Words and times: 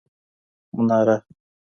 مناره 0.75 1.15